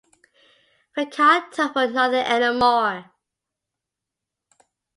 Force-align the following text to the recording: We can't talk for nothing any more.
We 0.97 1.05
can't 1.05 1.53
talk 1.53 1.73
for 1.73 1.85
nothing 1.87 2.25
any 2.25 2.57
more. 2.59 3.11